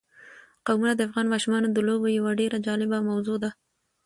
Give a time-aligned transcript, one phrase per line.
[0.65, 3.49] قومونه د افغان ماشومانو د لوبو یوه ډېره جالبه موضوع ده.